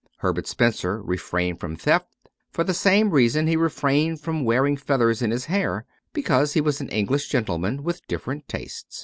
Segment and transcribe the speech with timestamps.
[0.17, 2.07] Herbert Spencer refrained from theft
[2.49, 6.81] for the same reason he refrained from wearing feathers in his hair, because he was
[6.81, 8.99] an English gentleman with different tastes.